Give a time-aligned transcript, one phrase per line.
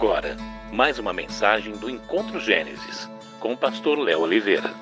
[0.00, 0.34] agora
[0.72, 3.06] mais uma mensagem do Encontro Gênesis
[3.38, 4.72] com o pastor Léo Oliveira.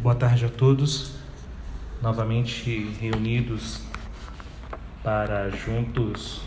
[0.00, 1.16] Boa tarde a todos,
[2.00, 3.80] novamente reunidos
[5.02, 6.42] para juntos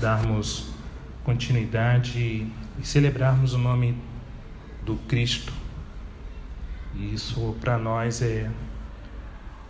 [0.00, 0.70] darmos
[1.22, 3.94] continuidade e celebrarmos o nome
[4.86, 5.52] do Cristo.
[6.94, 8.50] E isso para nós é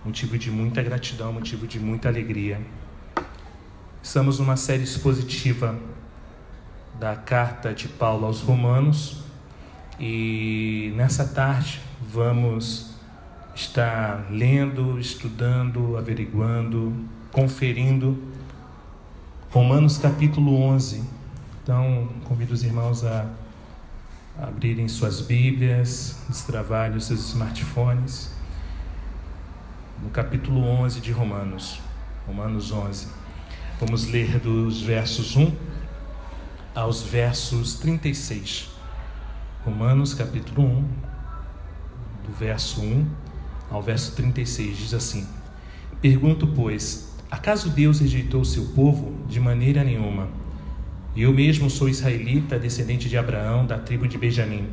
[0.05, 2.61] motivo de muita gratidão, motivo de muita alegria.
[4.03, 5.79] Estamos numa série expositiva
[6.99, 9.23] da carta de Paulo aos Romanos
[9.99, 12.97] e nessa tarde vamos
[13.55, 16.93] estar lendo, estudando, averiguando,
[17.31, 18.21] conferindo
[19.51, 21.05] Romanos capítulo 11.
[21.63, 23.25] Então, convido os irmãos a
[24.37, 28.33] abrirem suas Bíblias, destravarem os seus smartphones
[30.03, 31.81] no capítulo 11 de Romanos,
[32.27, 33.22] Romanos 11.
[33.85, 35.51] Vamos ler dos versos 1
[36.73, 38.71] aos versos 36.
[39.65, 40.85] Romanos, capítulo 1,
[42.29, 43.05] do verso 1
[43.69, 45.27] ao verso 36, diz assim:
[46.01, 49.17] Pergunto, pois, acaso Deus rejeitou o seu povo?
[49.27, 50.29] De maneira nenhuma.
[51.17, 54.69] Eu mesmo sou israelita, descendente de Abraão, da tribo de Benjamim.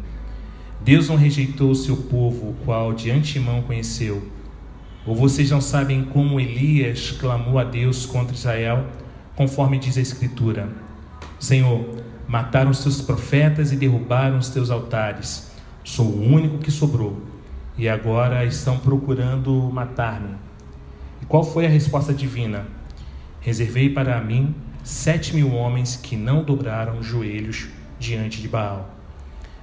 [0.82, 4.30] Deus não rejeitou o seu povo, o qual de antemão conheceu.
[5.04, 8.86] Ou vocês não sabem como Elias clamou a Deus contra Israel,
[9.40, 10.68] conforme diz a Escritura:
[11.40, 15.50] Senhor, mataram os teus profetas e derrubaram os teus altares.
[15.82, 17.24] Sou o único que sobrou,
[17.78, 20.36] e agora estão procurando matar-me.
[21.22, 22.68] E qual foi a resposta divina?
[23.40, 28.94] Reservei para mim sete mil homens que não dobraram os joelhos diante de Baal.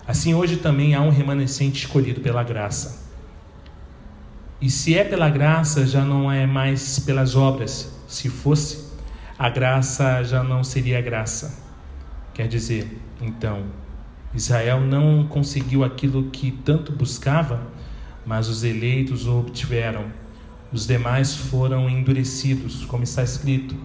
[0.08, 3.04] Assim hoje também há um remanescente escolhido pela graça.
[4.58, 7.92] E se é pela graça, já não é mais pelas obras.
[8.08, 8.85] Se fosse,
[9.38, 11.64] a graça já não seria graça.
[12.34, 13.64] Quer dizer, então,
[14.34, 17.60] Israel não conseguiu aquilo que tanto buscava,
[18.24, 20.06] mas os eleitos o obtiveram.
[20.72, 23.76] Os demais foram endurecidos, como está escrito.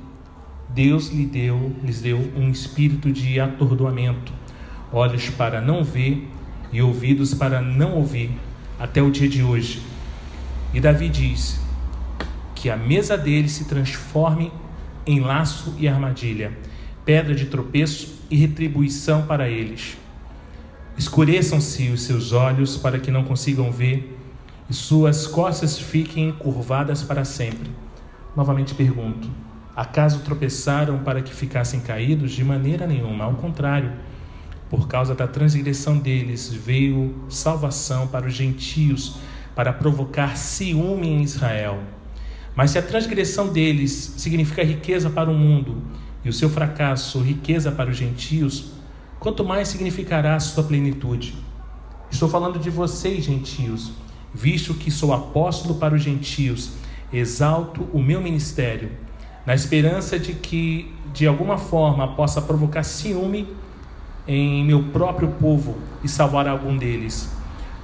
[0.69, 4.33] Deus lhe deu, lhes deu um espírito de atordoamento,
[4.91, 6.27] olhos para não ver
[6.71, 8.31] e ouvidos para não ouvir,
[8.79, 9.91] até o dia de hoje
[10.73, 11.59] e Davi diz
[12.55, 14.51] que a mesa dele se transforme
[15.05, 16.51] em laço e armadilha,
[17.05, 19.97] pedra de tropeço e retribuição para eles.
[20.97, 24.17] Escureçam-se os seus olhos para que não consigam ver,
[24.69, 27.69] e suas costas fiquem curvadas para sempre.
[28.35, 29.29] Novamente pergunto:
[29.75, 32.31] acaso tropeçaram para que ficassem caídos?
[32.31, 33.91] De maneira nenhuma, ao contrário.
[34.69, 39.17] Por causa da transgressão deles veio salvação para os gentios
[39.53, 41.79] para provocar ciúme em Israel.
[42.55, 45.81] Mas se a transgressão deles significa riqueza para o mundo
[46.23, 48.71] e o seu fracasso riqueza para os gentios,
[49.19, 51.35] quanto mais significará a sua plenitude?
[52.11, 53.91] Estou falando de vocês, gentios,
[54.33, 56.71] visto que sou apóstolo para os gentios,
[57.11, 58.91] exalto o meu ministério,
[59.45, 63.47] na esperança de que, de alguma forma, possa provocar ciúme
[64.27, 67.31] em meu próprio povo e salvar algum deles.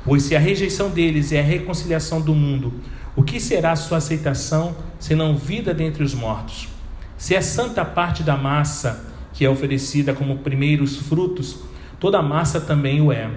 [0.06, 2.74] Pois se a rejeição deles é a reconciliação do mundo,
[3.18, 6.70] o que será sua aceitação, senão vida dentre os mortos?
[7.18, 11.62] Se é santa parte da massa que é oferecida como primeiros frutos,
[12.00, 13.28] toda a massa também o é.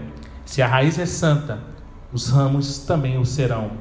[0.45, 1.61] Se a raiz é santa,
[2.13, 3.73] os ramos também o serão.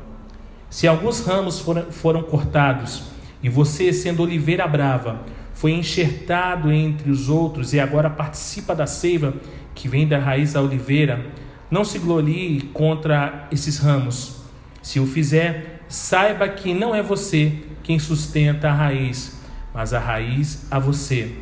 [0.70, 3.04] Se alguns ramos foram, foram cortados,
[3.44, 5.20] e você, sendo oliveira brava,
[5.54, 9.34] foi enxertado entre os outros e agora participa da seiva
[9.76, 11.26] que vem da raiz da oliveira,
[11.70, 14.38] não se glorie contra esses ramos.
[14.82, 17.52] Se o fizer, saiba que não é você
[17.84, 19.38] quem sustenta a raiz,
[19.74, 21.36] mas a raiz a você.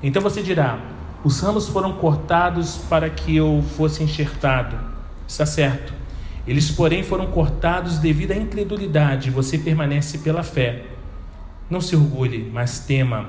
[0.00, 0.78] Então você dirá:
[1.24, 4.78] os ramos foram cortados para que eu fosse enxertado.
[5.26, 5.92] Está certo.
[6.46, 10.84] Eles, porém, foram cortados devido à incredulidade, você permanece pela fé.
[11.68, 13.26] Não se orgulhe, mas tema,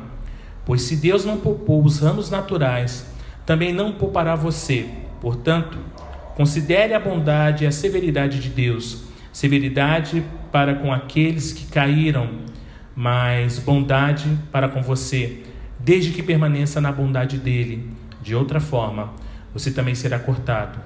[0.65, 3.05] pois se Deus não poupou os ramos naturais,
[3.45, 4.89] também não poupará você.
[5.21, 5.77] Portanto,
[6.35, 9.03] Considere a bondade e a severidade de Deus.
[9.33, 12.29] Severidade para com aqueles que caíram,
[12.95, 15.43] mas bondade para com você,
[15.79, 17.91] desde que permaneça na bondade dele.
[18.21, 19.11] De outra forma,
[19.51, 20.79] você também será cortado.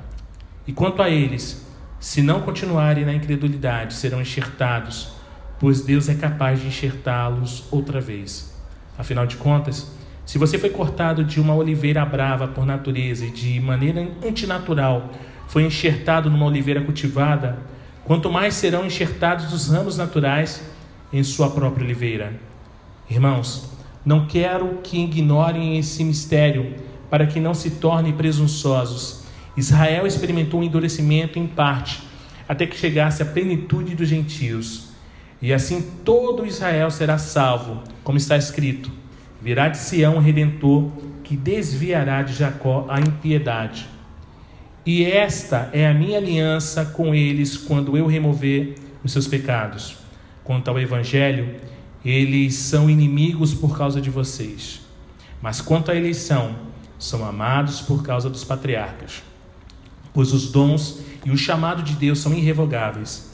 [0.66, 1.68] E quanto a eles,
[2.00, 5.14] se não continuarem na incredulidade, serão enxertados,
[5.60, 8.58] pois Deus é capaz de enxertá-los outra vez.
[8.98, 9.94] Afinal de contas,
[10.26, 15.12] se você foi cortado de uma oliveira brava por natureza e de maneira antinatural,
[15.48, 17.60] foi enxertado numa oliveira cultivada,
[18.08, 20.64] quanto mais serão enxertados os ramos naturais
[21.12, 22.40] em sua própria oliveira.
[23.10, 23.70] Irmãos,
[24.06, 26.76] Não quero que ignorem esse mistério,
[27.10, 29.24] para que não se tornem presunçosos.
[29.58, 32.02] Israel experimentou um endurecimento em parte,
[32.48, 34.92] até que chegasse à plenitude dos gentios.
[35.42, 38.90] E assim todo Israel será salvo, como está escrito:
[39.42, 40.90] Virá de Sião o redentor,
[41.22, 43.90] que desviará de Jacó a impiedade.
[44.88, 49.98] E esta é a minha aliança com eles quando eu remover os seus pecados.
[50.46, 51.56] Quanto ao evangelho,
[52.06, 54.80] eles são inimigos por causa de vocês.
[55.42, 56.56] Mas quanto à eleição,
[56.98, 59.22] são amados por causa dos patriarcas.
[60.14, 63.30] Pois os dons e o chamado de Deus são irrevogáveis.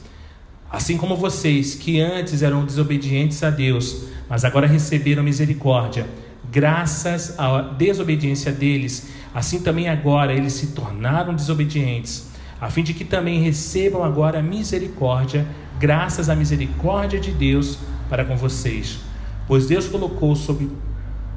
[0.68, 6.04] Assim como vocês, que antes eram desobedientes a Deus, mas agora receberam misericórdia,
[6.50, 13.04] graças à desobediência deles, assim também agora eles se tornaram desobedientes, a fim de que
[13.04, 15.46] também recebam agora misericórdia,
[15.78, 17.78] graças à misericórdia de Deus
[18.08, 19.00] para com vocês.
[19.46, 20.70] Pois Deus colocou sobre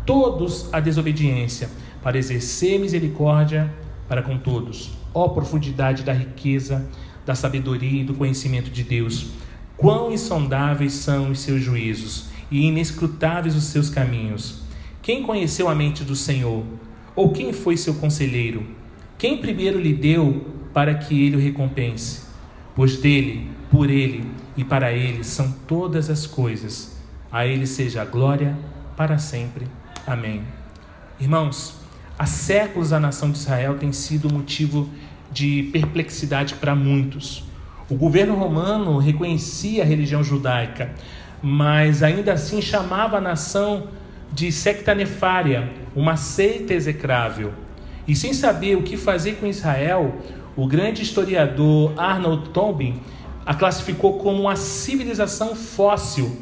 [0.06, 1.70] todos a desobediência,
[2.02, 3.74] para exercer misericórdia
[4.08, 4.92] para com todos.
[5.14, 6.88] Ó oh, profundidade da riqueza,
[7.26, 9.28] da sabedoria e do conhecimento de Deus!
[9.76, 14.62] Quão insondáveis são os seus juízos e inescrutáveis os seus caminhos!
[15.02, 16.64] Quem conheceu a mente do Senhor?
[17.18, 18.64] Ou quem foi seu conselheiro?
[19.18, 22.22] Quem primeiro lhe deu para que ele o recompense?
[22.76, 24.24] Pois dele, por ele
[24.56, 26.96] e para ele são todas as coisas.
[27.32, 28.56] A ele seja a glória
[28.96, 29.66] para sempre.
[30.06, 30.44] Amém.
[31.20, 31.80] Irmãos,
[32.20, 34.88] há séculos a nação de Israel tem sido motivo
[35.32, 37.44] de perplexidade para muitos.
[37.90, 40.94] O governo romano reconhecia a religião judaica,
[41.42, 43.88] mas ainda assim chamava a nação
[44.32, 47.52] de secta nefária, uma seita execrável.
[48.08, 50.16] E sem saber o que fazer com Israel,
[50.56, 53.02] o grande historiador Arnold Toynbee
[53.44, 56.38] a classificou como uma civilização fóssil.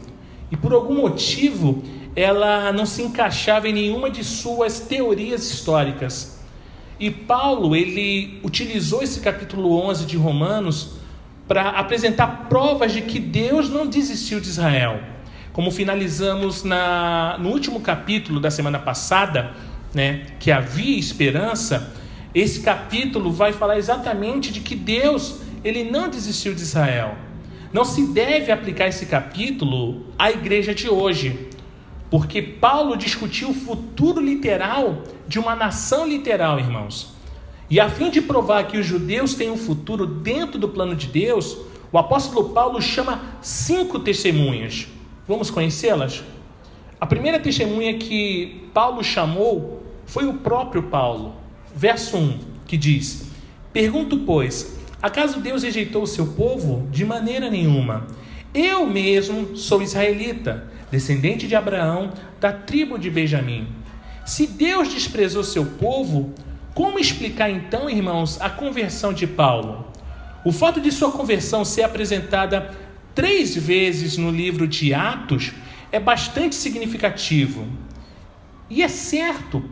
[0.51, 1.81] E por algum motivo,
[2.15, 6.43] ela não se encaixava em nenhuma de suas teorias históricas.
[6.99, 10.97] E Paulo, ele utilizou esse capítulo 11 de Romanos
[11.47, 15.14] para apresentar provas de que Deus não desistiu de Israel.
[15.55, 19.53] Como finalizamos na, no último capítulo da semana passada,
[19.93, 21.93] né, que havia esperança,
[22.33, 27.15] esse capítulo vai falar exatamente de que Deus ele não desistiu de Israel.
[27.71, 31.47] Não se deve aplicar esse capítulo à igreja de hoje,
[32.11, 37.13] porque Paulo discutiu o futuro literal de uma nação literal, irmãos.
[37.69, 41.07] E a fim de provar que os judeus têm um futuro dentro do plano de
[41.07, 41.57] Deus,
[41.93, 44.89] o apóstolo Paulo chama cinco testemunhas.
[45.27, 46.23] Vamos conhecê-las?
[47.01, 51.35] A primeira testemunha que Paulo chamou foi o próprio Paulo.
[51.75, 53.31] Verso 1, que diz:
[53.73, 56.87] Pergunto, pois, acaso Deus rejeitou o seu povo?
[56.91, 58.05] De maneira nenhuma.
[58.53, 63.67] Eu mesmo sou israelita, descendente de Abraão, da tribo de Benjamim.
[64.23, 66.33] Se Deus desprezou seu povo,
[66.75, 69.87] como explicar então, irmãos, a conversão de Paulo?
[70.45, 72.84] O fato de sua conversão ser apresentada
[73.15, 75.53] três vezes no livro de Atos
[75.91, 77.65] é bastante significativo.
[78.69, 79.63] E é certo,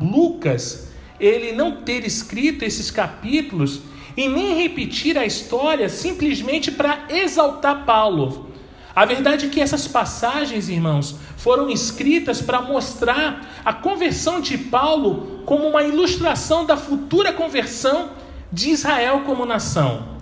[0.00, 0.88] Lucas,
[1.18, 3.80] ele não ter escrito esses capítulos
[4.16, 8.48] e nem repetir a história simplesmente para exaltar Paulo.
[8.94, 15.42] A verdade é que essas passagens, irmãos, foram escritas para mostrar a conversão de Paulo
[15.46, 18.10] como uma ilustração da futura conversão
[18.52, 20.19] de Israel como nação.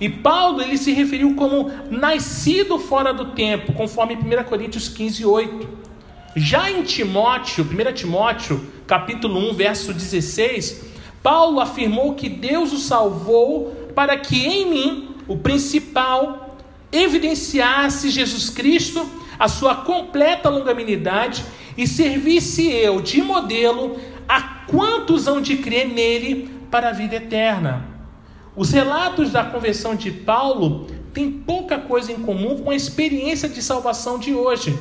[0.00, 5.68] E Paulo ele se referiu como nascido fora do tempo, conforme 1 Coríntios 15, 8.
[6.34, 10.86] Já em Timóteo, 1 Timóteo, capítulo 1, verso 16,
[11.22, 16.56] Paulo afirmou que Deus o salvou para que em mim, o principal,
[16.90, 19.06] evidenciasse Jesus Cristo,
[19.38, 21.44] a sua completa longanimidade
[21.76, 27.99] e servisse eu de modelo a quantos hão de crer nele para a vida eterna.
[28.56, 33.62] Os relatos da conversão de Paulo têm pouca coisa em comum com a experiência de
[33.62, 34.76] salvação de hoje.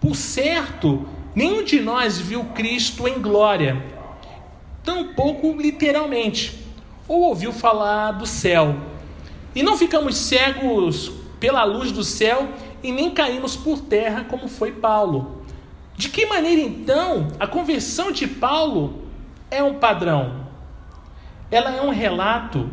[0.00, 3.80] Por certo, nenhum de nós viu Cristo em glória,
[4.82, 6.64] tampouco literalmente,
[7.06, 8.74] ou ouviu falar do céu.
[9.54, 12.48] E não ficamos cegos pela luz do céu
[12.82, 15.42] e nem caímos por terra, como foi Paulo.
[15.96, 19.02] De que maneira então a conversão de Paulo
[19.50, 20.44] é um padrão?
[21.50, 22.68] Ela é um relato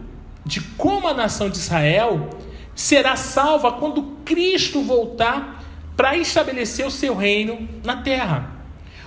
[0.46, 2.30] de como a nação de Israel
[2.76, 5.64] será salva quando Cristo voltar
[5.96, 8.52] para estabelecer o seu reino na terra.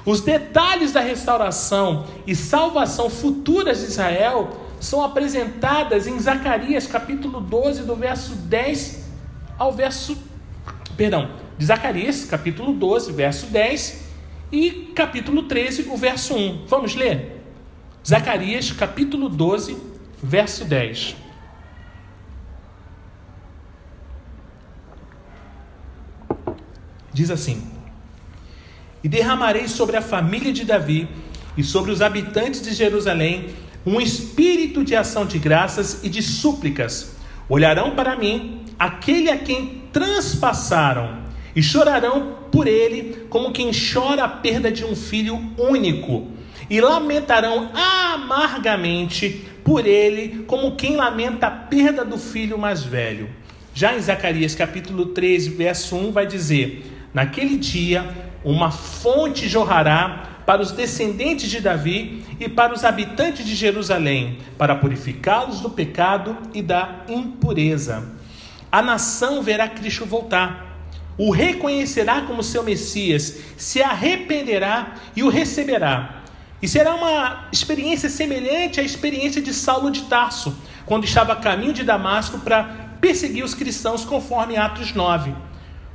[0.04, 7.82] Os detalhes da restauração e salvação futuras de Israel são apresentadas em Zacarias capítulo 12,
[7.82, 9.04] do verso 10
[9.58, 10.16] ao verso,
[10.96, 14.06] perdão, de Zacarias, capítulo 12, verso 10,
[14.52, 16.66] E capítulo 13, o verso 1.
[16.68, 17.42] Vamos ler?
[18.06, 19.76] Zacarias, capítulo 12,
[20.22, 21.16] verso 10.
[27.16, 27.62] Diz assim:
[29.02, 31.08] E derramarei sobre a família de Davi
[31.56, 33.54] e sobre os habitantes de Jerusalém
[33.86, 37.16] um espírito de ação de graças e de súplicas.
[37.48, 41.22] Olharão para mim aquele a quem transpassaram
[41.54, 46.26] e chorarão por ele como quem chora a perda de um filho único
[46.68, 53.30] e lamentarão amargamente por ele como quem lamenta a perda do filho mais velho.
[53.72, 60.60] Já em Zacarias capítulo 13, verso 1 vai dizer: Naquele dia uma fonte jorrará para
[60.60, 66.60] os descendentes de Davi e para os habitantes de Jerusalém, para purificá-los do pecado e
[66.60, 68.06] da impureza.
[68.70, 70.78] A nação verá Cristo voltar,
[71.16, 76.20] o reconhecerá como seu Messias, se arrependerá e o receberá.
[76.60, 80.54] E será uma experiência semelhante à experiência de Saulo de Tarso,
[80.84, 82.64] quando estava a caminho de Damasco para
[83.00, 85.45] perseguir os cristãos, conforme Atos 9.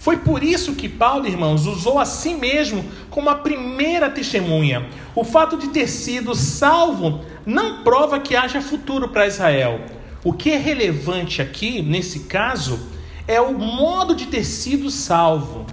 [0.01, 4.89] Foi por isso que Paulo, irmãos, usou a si mesmo como a primeira testemunha.
[5.13, 9.79] O fato de ter sido salvo não prova que haja futuro para Israel.
[10.23, 12.79] O que é relevante aqui, nesse caso,
[13.27, 15.67] é o modo de ter sido salvo.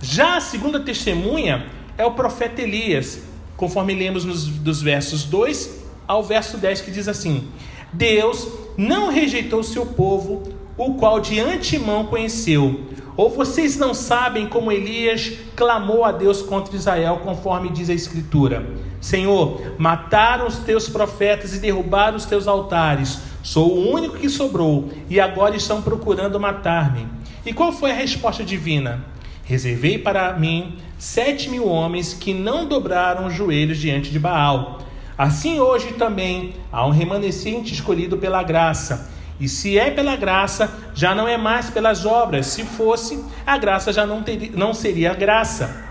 [0.00, 1.66] Já a segunda testemunha
[1.98, 3.20] é o profeta Elias,
[3.54, 7.50] conforme lemos nos, dos versos 2 ao verso 10, que diz assim:
[7.92, 8.48] Deus
[8.78, 10.42] não rejeitou seu povo,
[10.78, 12.88] o qual de antemão conheceu
[13.20, 18.66] ou vocês não sabem como Elias clamou a Deus contra Israel, conforme diz a Escritura:
[18.98, 23.18] Senhor, mataram os teus profetas e derrubaram os teus altares.
[23.42, 27.06] Sou o único que sobrou e agora estão procurando matar-me.
[27.44, 29.04] E qual foi a resposta divina?
[29.44, 34.78] Reservei para mim sete mil homens que não dobraram os joelhos diante de Baal.
[35.18, 41.14] Assim hoje também há um remanescente escolhido pela graça e se é pela graça, já
[41.14, 42.46] não é mais pelas obras.
[42.46, 45.82] Se fosse, a graça já não, teria, não seria graça.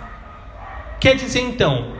[0.99, 1.93] Quer dizer então,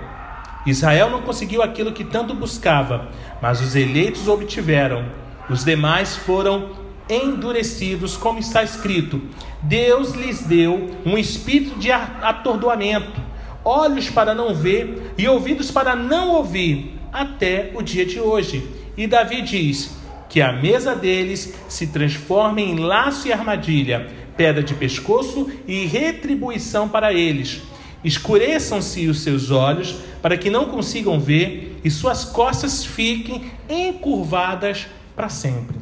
[0.66, 3.10] Israel não conseguiu aquilo que tanto buscava,
[3.42, 5.06] mas os eleitos obtiveram.
[5.50, 6.70] Os demais foram
[7.10, 9.20] endurecidos, como está escrito:
[9.64, 13.20] Deus lhes deu um espírito de atordoamento,
[13.66, 18.70] olhos para não ver e ouvidos para não ouvir, até o dia de hoje.
[18.96, 19.99] E Davi diz:
[20.30, 24.08] que a mesa deles se transforme em laço e armadilha,
[24.38, 27.62] pedra de pescoço e retribuição para eles.
[28.04, 35.28] Escureçam-se os seus olhos para que não consigam ver e suas costas fiquem encurvadas para
[35.28, 35.78] sempre.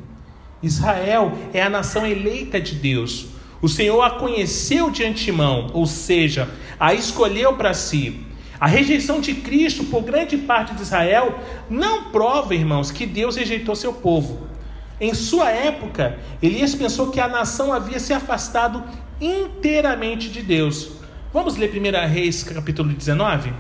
[0.64, 3.28] Israel é a nação eleita de Deus.
[3.62, 6.50] O Senhor a conheceu de antemão, ou seja,
[6.80, 8.27] a escolheu para si.
[8.60, 13.76] A rejeição de Cristo por grande parte de Israel não prova, irmãos, que Deus rejeitou
[13.76, 14.48] seu povo.
[15.00, 18.84] Em sua época, Elias pensou que a nação havia se afastado
[19.22, 20.92] inteiramente de Deus.
[21.32, 23.54] Vamos ler 1 Reis capítulo 19?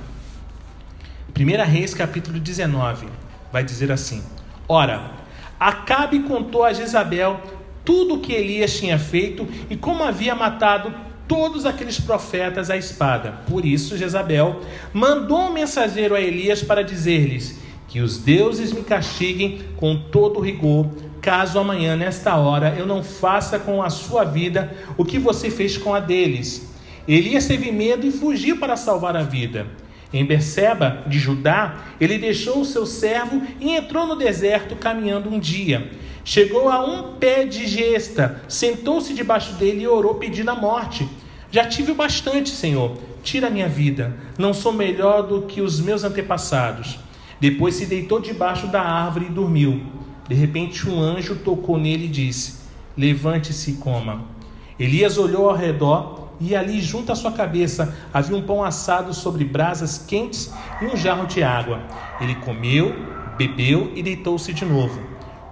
[1.37, 3.07] 1 Reis capítulo 19
[3.51, 4.23] vai dizer assim:
[4.67, 5.27] Ora,
[5.59, 7.41] Acabe contou a Jezabel
[7.83, 10.93] tudo o que Elias tinha feito e como havia matado
[11.27, 13.39] todos aqueles profetas à espada.
[13.47, 14.61] Por isso, Jezabel
[14.93, 20.87] mandou um mensageiro a Elias para dizer-lhes: Que os deuses me castiguem com todo rigor,
[21.21, 25.77] caso amanhã, nesta hora, eu não faça com a sua vida o que você fez
[25.77, 26.73] com a deles.
[27.07, 29.67] Elias teve medo e fugiu para salvar a vida.
[30.13, 35.39] Em Berseba, de Judá, ele deixou o seu servo e entrou no deserto caminhando um
[35.39, 35.89] dia.
[36.23, 41.07] Chegou a um pé de gesta, sentou-se debaixo dele e orou pedindo a morte.
[41.49, 42.97] Já tive o bastante, Senhor.
[43.23, 44.15] Tira a minha vida.
[44.37, 46.99] Não sou melhor do que os meus antepassados.
[47.39, 49.81] Depois se deitou debaixo da árvore e dormiu.
[50.27, 52.59] De repente, um anjo tocou nele e disse:
[52.97, 54.25] Levante-se e coma.
[54.77, 59.45] Elias olhou ao redor e ali, junto à sua cabeça, havia um pão assado sobre
[59.45, 61.81] brasas quentes e um jarro de água.
[62.19, 62.93] Ele comeu,
[63.37, 64.99] bebeu e deitou-se de novo.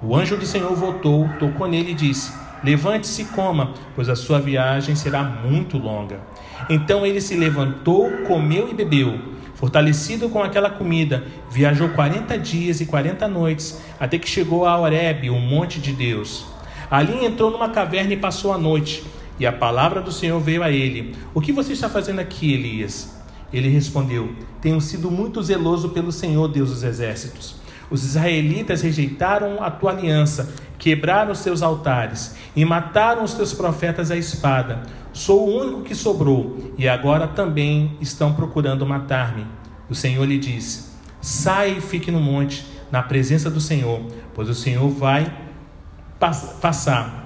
[0.04, 2.32] O anjo do Senhor voltou, tocou nele e disse:
[2.65, 6.19] Levante-se e coma, pois a sua viagem será muito longa.
[6.67, 9.19] Então ele se levantou, comeu e bebeu.
[9.53, 15.29] Fortalecido com aquela comida, viajou quarenta dias e quarenta noites, até que chegou a Horebe,
[15.29, 16.43] o monte de Deus.
[16.89, 19.03] Ali entrou numa caverna e passou a noite.
[19.39, 23.15] E a palavra do Senhor veio a ele: O que você está fazendo aqui, Elias?
[23.53, 27.57] Ele respondeu: Tenho sido muito zeloso pelo Senhor, Deus dos exércitos.
[27.91, 34.12] Os israelitas rejeitaram a tua aliança quebraram os teus altares e mataram os teus profetas
[34.12, 34.84] à espada.
[35.13, 39.46] Sou o único que sobrou, e agora também estão procurando matar-me.
[39.89, 40.89] O Senhor lhe disse:
[41.22, 44.01] Sai e fique no monte, na presença do Senhor,
[44.34, 45.32] pois o Senhor vai
[46.60, 47.25] passar.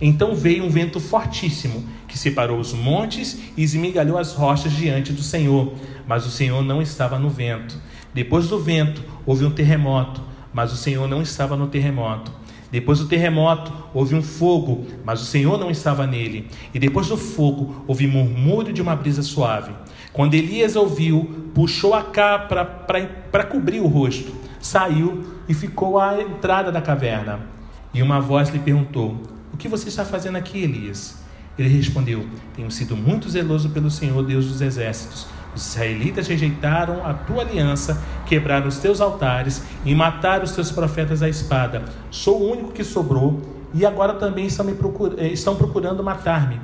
[0.00, 5.22] Então veio um vento fortíssimo, que separou os montes e esmigalhou as rochas diante do
[5.22, 5.72] Senhor.
[6.06, 7.80] Mas o Senhor não estava no vento.
[8.14, 10.22] Depois do vento, houve um terremoto,
[10.52, 12.32] mas o Senhor não estava no terremoto.
[12.70, 16.48] Depois do terremoto, houve um fogo, mas o Senhor não estava nele.
[16.74, 19.72] E depois do fogo, houve murmúrio de uma brisa suave.
[20.12, 22.64] Quando Elias ouviu, puxou a capa
[23.30, 27.40] para cobrir o rosto, saiu e ficou à entrada da caverna.
[27.94, 29.16] E uma voz lhe perguntou:
[29.52, 31.22] O que você está fazendo aqui, Elias?
[31.58, 37.12] Ele respondeu: Tenho sido muito zeloso pelo Senhor Deus dos exércitos os israelitas rejeitaram a
[37.12, 41.82] tua aliança, quebraram os teus altares e mataram os teus profetas à espada.
[42.12, 43.42] Sou o único que sobrou
[43.74, 45.16] e agora também estão, procur...
[45.18, 46.60] Eh, estão procurando matar-me.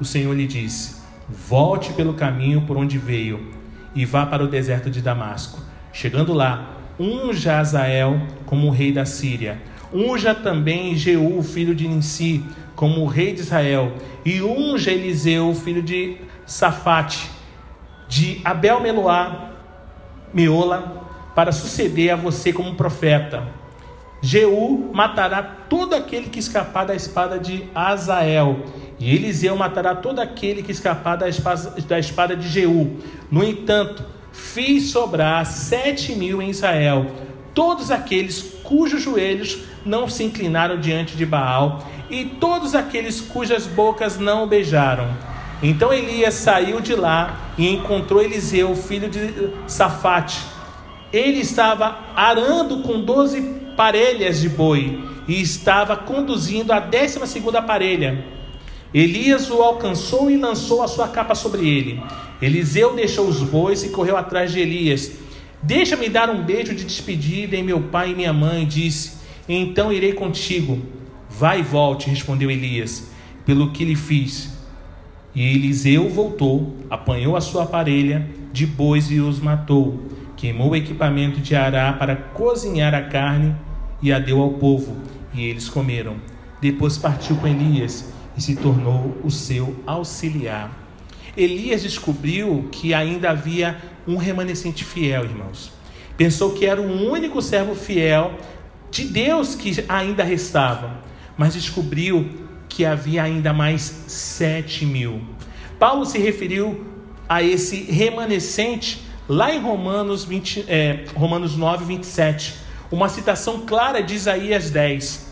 [0.00, 0.96] O Senhor lhe disse:
[1.28, 3.52] Volte pelo caminho por onde veio
[3.94, 5.60] e vá para o deserto de Damasco.
[5.92, 9.60] Chegando lá, unja Azael como rei da Síria.
[9.92, 13.92] Unja também Jeú, filho de Ninsi, como rei de Israel.
[14.24, 17.37] E unja Eliseu, filho de Safate
[18.08, 19.50] de Abel Meloá,
[20.32, 23.44] Meola, para suceder a você como profeta.
[24.20, 28.64] Jeú matará todo aquele que escapar da espada de Azael,
[28.98, 32.96] e Eliseu matará todo aquele que escapar da espada, da espada de Jeú.
[33.30, 37.06] No entanto, fiz sobrar sete mil em Israel,
[37.54, 44.18] todos aqueles cujos joelhos não se inclinaram diante de Baal, e todos aqueles cujas bocas
[44.18, 45.06] não beijaram.
[45.62, 50.38] Então Elias saiu de lá e encontrou Eliseu, filho de Safate.
[51.12, 53.42] Ele estava arando com doze
[53.76, 58.24] parelhas de boi e estava conduzindo a décima segunda parelha.
[58.94, 62.00] Elias o alcançou e lançou a sua capa sobre ele.
[62.40, 65.12] Eliseu deixou os bois e correu atrás de Elias.
[65.62, 69.18] Deixa-me dar um beijo de despedida em meu pai e minha mãe, disse.
[69.48, 70.80] Então irei contigo.
[71.28, 73.10] Vai e volte, respondeu Elias,
[73.44, 74.57] pelo que lhe fiz.
[75.38, 80.02] E Eliseu voltou, apanhou a sua parelha de bois e os matou.
[80.36, 83.54] Queimou o equipamento de Ará para cozinhar a carne
[84.02, 84.96] e a deu ao povo,
[85.32, 86.16] e eles comeram.
[86.60, 90.76] Depois partiu com Elias e se tornou o seu auxiliar.
[91.36, 95.70] Elias descobriu que ainda havia um remanescente fiel, irmãos.
[96.16, 98.34] Pensou que era o único servo fiel
[98.90, 101.00] de Deus que ainda restava,
[101.36, 105.22] mas descobriu que havia ainda mais sete mil.
[105.78, 106.84] Paulo se referiu
[107.28, 112.54] a esse remanescente lá em Romanos, 20, é, Romanos 9, 27.
[112.90, 115.28] Uma citação clara de Isaías 10.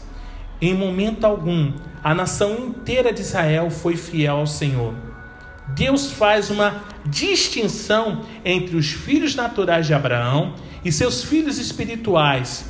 [0.61, 1.72] Em momento algum,
[2.05, 4.94] a nação inteira de Israel foi fiel ao Senhor.
[5.68, 12.66] Deus faz uma distinção entre os filhos naturais de Abraão e seus filhos espirituais.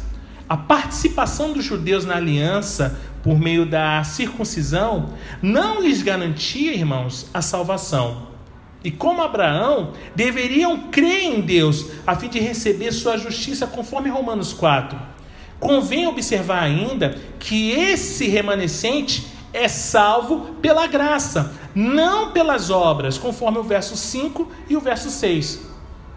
[0.49, 7.43] A participação dos judeus na aliança por meio da circuncisão, não lhes garantia, irmãos, a
[7.43, 8.29] salvação.
[8.85, 14.53] E como Abraão, deveriam crer em Deus a fim de receber sua justiça, conforme Romanos
[14.53, 14.97] 4.
[15.59, 23.65] Convém observar ainda que esse remanescente é salvo pela graça, não pelas obras, conforme o
[23.65, 25.67] verso 5 e o verso 6.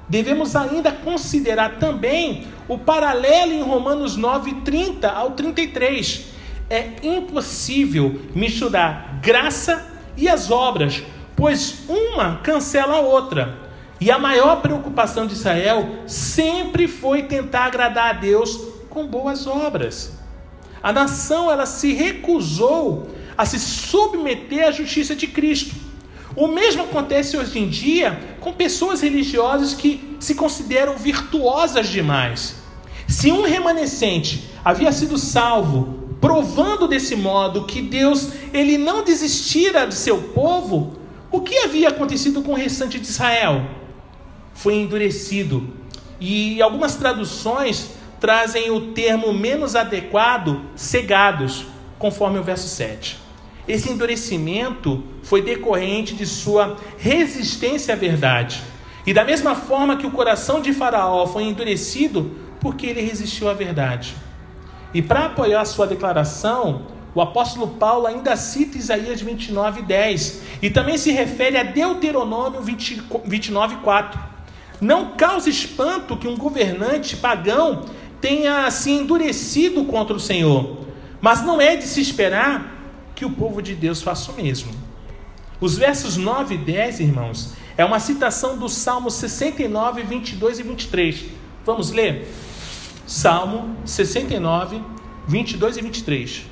[0.08, 6.38] Devemos ainda considerar também o paralelo em Romanos 9, 30 ao 33
[6.70, 11.04] é impossível misturar graça e as obras,
[11.36, 13.58] pois uma cancela a outra.
[14.00, 20.18] E a maior preocupação de Israel sempre foi tentar agradar a Deus com boas obras.
[20.82, 25.76] A nação ela se recusou a se submeter à justiça de Cristo.
[26.36, 32.56] O mesmo acontece hoje em dia com pessoas religiosas que se consideram virtuosas demais.
[33.08, 39.96] Se um remanescente havia sido salvo provando desse modo que Deus ele não desistira de
[39.96, 41.00] seu povo,
[41.32, 43.66] o que havia acontecido com o restante de Israel?
[44.54, 45.68] Foi endurecido.
[46.20, 51.66] E algumas traduções trazem o termo menos adequado, cegados,
[51.98, 53.18] conforme o verso 7.
[53.68, 58.62] Esse endurecimento foi decorrente de sua resistência à verdade.
[59.06, 63.54] E da mesma forma que o coração de Faraó foi endurecido porque ele resistiu à
[63.54, 64.16] verdade.
[64.94, 70.98] E para apoiar sua declaração, o apóstolo Paulo ainda cita Isaías 29, 10 e também
[70.98, 74.20] se refere a Deuteronômio 20, 29, 4.
[74.82, 77.86] Não cause espanto que um governante pagão
[78.22, 80.78] tenha se endurecido contra o Senhor,
[81.22, 82.74] Mas não é de se esperar
[83.14, 84.72] que o povo de Deus faça o mesmo.
[85.60, 91.26] Os versos 9 e 10, irmãos, é uma citação do Salmo 69, 22 e 23.
[91.66, 92.26] Vamos ler?
[93.10, 94.84] Salmo 69,
[95.28, 96.46] 22 e 23.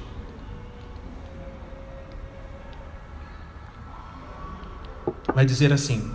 [5.36, 6.12] Vai dizer assim: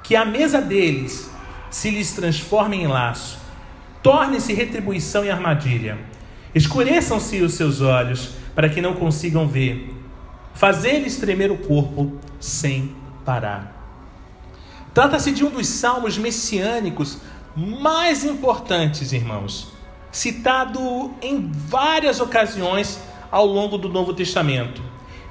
[0.00, 1.28] Que a mesa deles
[1.68, 3.40] se lhes transforme em laço,
[4.04, 5.98] torne-se retribuição e armadilha.
[6.54, 9.92] Escureçam-se os seus olhos, para que não consigam ver.
[10.54, 13.76] Fazer-lhes tremer o corpo sem parar.
[14.94, 17.18] Trata-se de um dos salmos messiânicos
[17.56, 19.71] mais importantes, irmãos,
[20.12, 24.82] citado em várias ocasiões ao longo do Novo Testamento.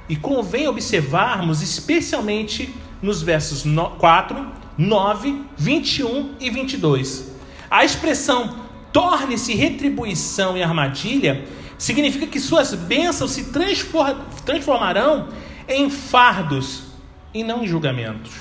[0.08, 3.64] E convém observarmos especialmente nos versos
[3.98, 7.32] 4, 9, 21 e 22.
[7.70, 8.56] A expressão
[8.92, 11.46] torne-se retribuição e armadilha
[11.78, 13.52] significa que suas bênçãos se
[14.44, 15.28] transformarão
[15.68, 16.82] em fardos
[17.32, 18.32] e não em julgamentos.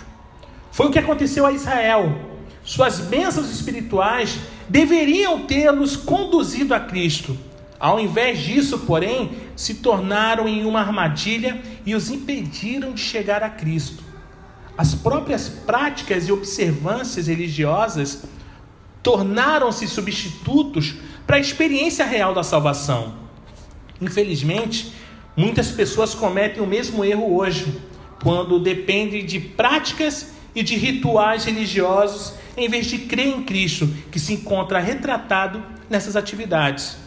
[0.71, 2.19] Foi o que aconteceu a Israel.
[2.63, 4.38] Suas bênçãos espirituais
[4.71, 7.38] deveriam tê-los conduzido a Cristo.
[7.77, 13.49] Ao invés disso, porém, se tornaram em uma armadilha e os impediram de chegar a
[13.49, 14.01] Cristo.
[14.77, 18.23] As próprias práticas e observâncias religiosas
[19.03, 20.95] tornaram-se substitutos
[21.27, 23.15] para a experiência real da salvação.
[23.99, 24.93] Infelizmente,
[25.36, 27.81] muitas pessoas cometem o mesmo erro hoje,
[28.23, 34.19] quando dependem de práticas e de rituais religiosos em vez de crer em Cristo, que
[34.19, 36.97] se encontra retratado nessas atividades.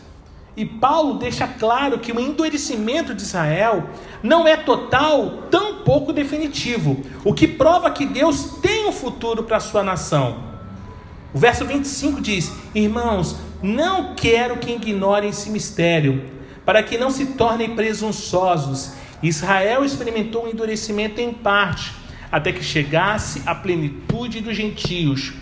[0.57, 3.89] E Paulo deixa claro que o endurecimento de Israel
[4.23, 9.57] não é total, tão pouco definitivo, o que prova que Deus tem um futuro para
[9.57, 10.55] a sua nação.
[11.33, 16.31] O verso 25 diz: Irmãos, não quero que ignorem esse mistério,
[16.65, 18.93] para que não se tornem presunçosos.
[19.21, 21.93] Israel experimentou um endurecimento em parte,
[22.35, 25.33] até que chegasse a plenitude dos gentios.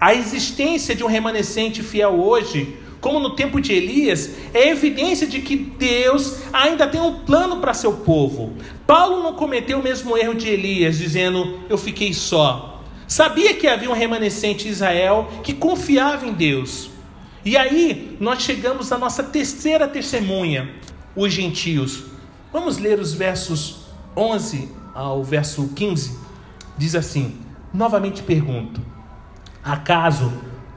[0.00, 5.40] A existência de um remanescente fiel hoje como no tempo de Elias, é evidência de
[5.40, 8.54] que Deus ainda tem um plano para seu povo.
[8.84, 12.82] Paulo não cometeu o mesmo erro de Elias, dizendo: Eu fiquei só.
[13.06, 16.90] Sabia que havia um remanescente de Israel que confiava em Deus.
[17.44, 20.68] E aí nós chegamos à nossa terceira testemunha,
[21.14, 22.06] os gentios.
[22.52, 26.25] Vamos ler os versos 11 ao verso 15.
[26.76, 27.36] Diz assim:
[27.72, 28.80] Novamente pergunto:
[29.62, 30.32] Acaso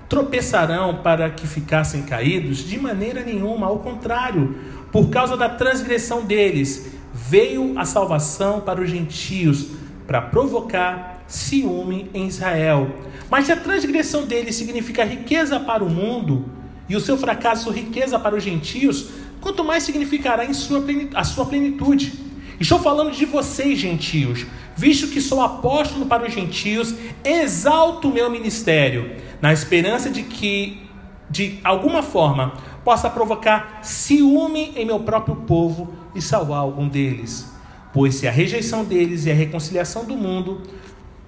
[0.08, 2.58] tropeçarão para que ficassem caídos?
[2.58, 4.56] De maneira nenhuma, ao contrário,
[4.92, 9.68] por causa da transgressão deles, veio a salvação para os gentios,
[10.08, 12.90] para provocar ciúme em Israel.
[13.30, 16.50] Mas se a transgressão deles significa riqueza para o mundo,
[16.90, 20.84] e o seu fracasso riqueza para os gentios, quanto mais significará em sua
[21.14, 22.14] a sua plenitude.
[22.60, 24.46] Estou falando de vocês, gentios,
[24.80, 30.82] visto que sou apóstolo para os gentios, exalto o meu ministério na esperança de que,
[31.30, 37.52] de alguma forma, possa provocar ciúme em meu próprio povo e salvar algum deles.
[37.92, 40.62] Pois se a rejeição deles e a reconciliação do mundo,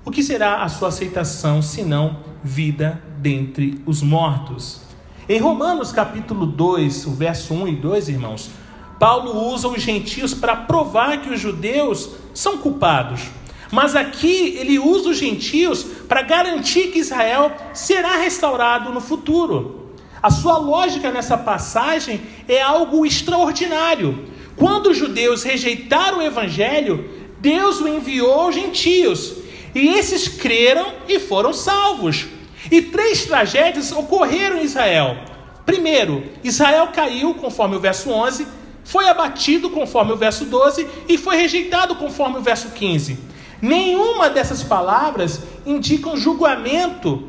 [0.06, 4.80] o que será a sua aceitação senão vida dentre os mortos?
[5.28, 8.50] Em Romanos capítulo 2, o verso 1 e 2, irmãos,
[8.98, 13.30] Paulo usa os gentios para provar que os judeus são culpados
[13.72, 19.96] mas aqui ele usa os gentios para garantir que Israel será restaurado no futuro.
[20.22, 24.28] A sua lógica nessa passagem é algo extraordinário.
[24.56, 29.34] Quando os judeus rejeitaram o evangelho, Deus o enviou aos gentios,
[29.74, 32.28] e esses creram e foram salvos.
[32.70, 35.18] E três tragédias ocorreram em Israel.
[35.66, 38.46] Primeiro, Israel caiu, conforme o verso 11,
[38.84, 43.18] foi abatido, conforme o verso 12, e foi rejeitado, conforme o verso 15.
[43.62, 47.28] Nenhuma dessas palavras indica um julgamento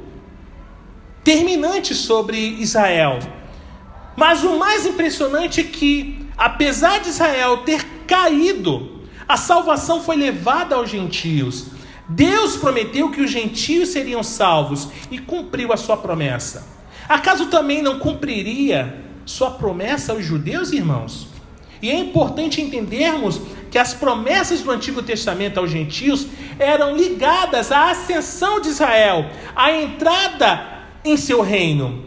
[1.23, 3.18] terminante sobre Israel.
[4.16, 10.75] Mas o mais impressionante é que, apesar de Israel ter caído, a salvação foi levada
[10.75, 11.66] aos gentios.
[12.09, 16.66] Deus prometeu que os gentios seriam salvos e cumpriu a sua promessa.
[17.09, 21.32] Acaso também não cumpriria sua promessa aos judeus, irmãos?
[21.83, 27.90] E é importante entendermos que as promessas do Antigo Testamento aos gentios eram ligadas à
[27.90, 32.05] ascensão de Israel, à entrada em seu reino.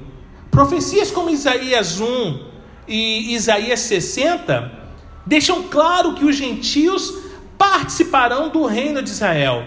[0.49, 2.45] Profecias como Isaías 1
[2.87, 4.71] e Isaías 60
[5.25, 7.13] deixam claro que os gentios
[7.57, 9.65] participarão do reino de Israel.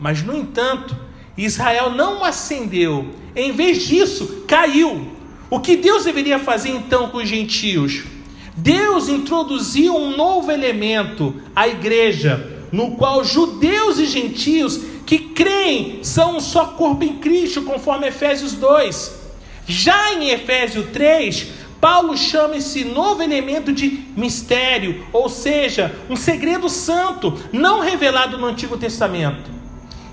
[0.00, 0.96] Mas, no entanto,
[1.36, 5.12] Israel não ascendeu, em vez disso, caiu.
[5.48, 8.13] O que Deus deveria fazer então com os gentios?
[8.56, 16.36] Deus introduziu um novo elemento, a igreja, no qual judeus e gentios que creem são
[16.36, 19.22] um só corpo em Cristo, conforme Efésios 2.
[19.66, 21.48] Já em Efésios 3,
[21.80, 28.46] Paulo chama esse novo elemento de mistério, ou seja, um segredo santo, não revelado no
[28.46, 29.50] Antigo Testamento.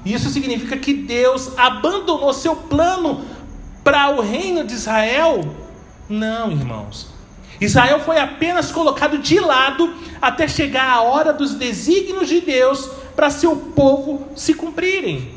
[0.04, 3.23] Isso significa que Deus abandonou seu plano
[3.84, 5.56] para o reino de Israel?
[6.10, 7.11] Não, irmãos.
[7.62, 13.30] Israel foi apenas colocado de lado até chegar a hora dos desígnios de Deus para
[13.30, 15.30] seu povo se cumprirem.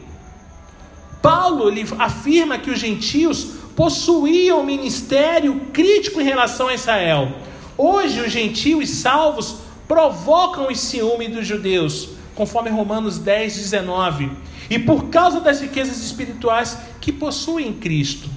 [1.20, 3.44] Paulo afirma que os gentios
[3.76, 7.30] possuíam um ministério crítico em relação a Israel.
[7.76, 9.56] Hoje, os gentios salvos
[9.86, 14.30] provocam o ciúme dos judeus, conforme Romanos 10, 19,
[14.70, 18.30] e por causa das riquezas espirituais que possuem em Cristo.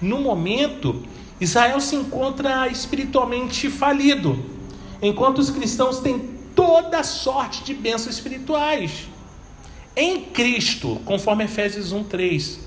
[0.00, 1.02] No momento,
[1.40, 4.38] Israel se encontra espiritualmente falido,
[5.00, 6.18] enquanto os cristãos têm
[6.54, 9.08] toda sorte de bênçãos espirituais.
[9.96, 12.58] Em Cristo, conforme Efésios 1:3,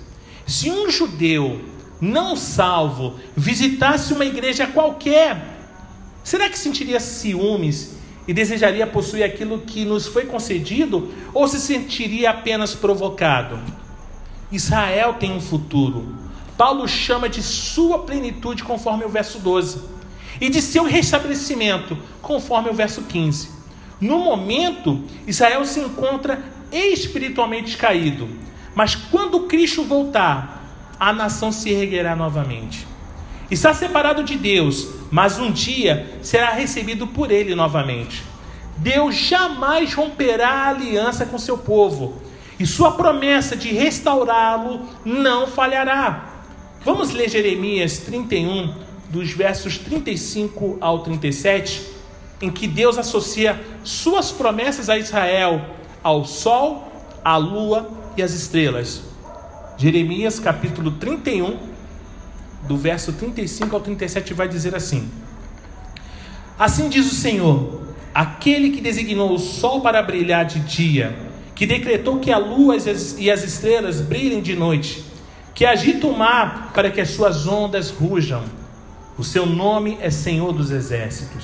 [0.47, 1.61] se um judeu
[2.01, 5.41] não salvo visitasse uma igreja qualquer,
[6.23, 7.95] será que sentiria ciúmes
[8.27, 13.59] e desejaria possuir aquilo que nos foi concedido ou se sentiria apenas provocado?
[14.51, 16.15] Israel tem um futuro,
[16.57, 19.81] Paulo chama de sua plenitude, conforme o verso 12,
[20.39, 23.49] e de seu restabelecimento, conforme o verso 15.
[23.99, 28.27] No momento, Israel se encontra espiritualmente caído,
[28.75, 30.61] mas quando Cristo voltar,
[30.99, 32.87] a nação se erguerá novamente.
[33.49, 38.23] Está separado de Deus, mas um dia será recebido por Ele novamente.
[38.77, 42.21] Deus jamais romperá a aliança com seu povo,
[42.59, 46.32] e sua promessa de restaurá-lo não falhará.
[46.85, 48.73] Vamos ler Jeremias 31,
[49.09, 51.81] dos versos 35 ao 37,
[52.41, 55.61] em que Deus associa suas promessas a Israel
[56.03, 56.91] ao sol,
[57.23, 59.01] à lua e às estrelas.
[59.77, 61.57] Jeremias capítulo 31,
[62.67, 65.09] do verso 35 ao 37, vai dizer assim:
[66.59, 67.81] Assim diz o Senhor,
[68.13, 71.17] aquele que designou o sol para brilhar de dia,
[71.55, 72.75] que decretou que a lua
[73.17, 75.12] e as estrelas brilhem de noite
[75.53, 78.43] que agita o mar para que as suas ondas rujam.
[79.17, 81.43] O seu nome é Senhor dos Exércitos.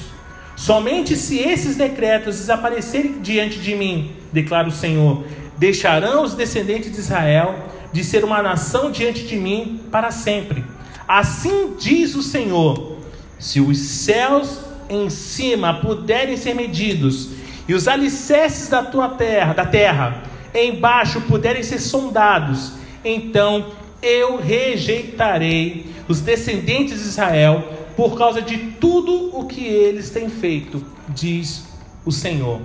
[0.55, 5.23] Somente se esses decretos desaparecerem diante de mim, declara o Senhor,
[5.57, 7.55] deixarão os descendentes de Israel
[7.93, 10.65] de ser uma nação diante de mim para sempre.
[11.07, 12.97] Assim diz o Senhor:
[13.37, 17.29] se os céus em cima puderem ser medidos
[17.67, 22.73] e os alicerces da tua terra, da terra, embaixo puderem ser sondados,
[23.05, 23.67] então
[24.01, 27.63] eu rejeitarei os descendentes de Israel
[27.95, 31.65] por causa de tudo o que eles têm feito, diz
[32.05, 32.61] o Senhor.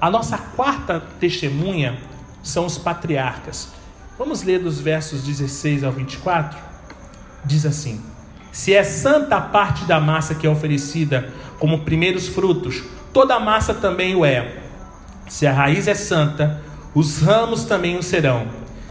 [0.00, 1.98] A nossa quarta testemunha
[2.42, 3.68] são os patriarcas.
[4.18, 6.58] Vamos ler dos versos 16 ao 24?
[7.44, 8.00] Diz assim:
[8.50, 12.82] Se é santa a parte da massa que é oferecida como primeiros frutos,
[13.12, 14.62] toda a massa também o é.
[15.28, 16.62] Se a raiz é santa,
[16.94, 18.46] os ramos também o serão.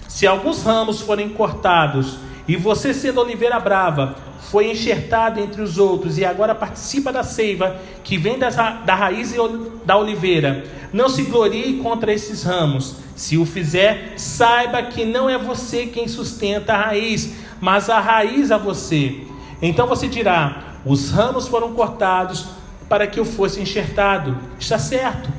[0.08, 2.18] Se alguns ramos forem cortados,
[2.48, 4.16] e você, sendo oliveira brava,
[4.50, 9.36] foi enxertado entre os outros e agora participa da seiva que vem das, da raiz
[9.84, 12.96] da oliveira, não se glorie contra esses ramos.
[13.16, 18.52] Se o fizer, saiba que não é você quem sustenta a raiz, mas a raiz
[18.52, 19.24] a você.
[19.62, 22.46] Então você dirá: os ramos foram cortados
[22.88, 24.38] para que eu fosse enxertado.
[24.58, 25.30] Está certo.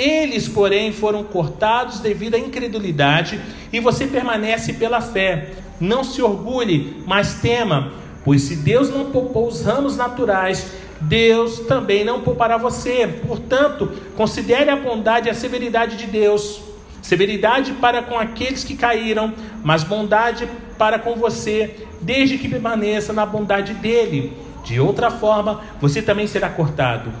[0.00, 3.38] Eles, porém, foram cortados devido à incredulidade,
[3.70, 5.50] e você permanece pela fé.
[5.78, 7.92] Não se orgulhe, mas tema,
[8.24, 13.06] pois se Deus não poupou os ramos naturais, Deus também não poupará você.
[13.26, 16.62] Portanto, considere a bondade e a severidade de Deus.
[17.02, 23.26] Severidade para com aqueles que caíram, mas bondade para com você, desde que permaneça na
[23.26, 24.32] bondade dele.
[24.64, 27.12] De outra forma, você também será cortado.